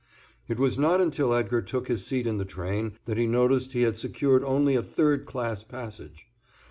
[0.47, 3.83] It was not until Edgar took his seat in the train that he noticed he
[3.83, 6.25] had secured only a third class passage.